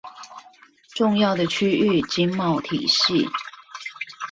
[0.95, 3.29] 重要的區域經貿體系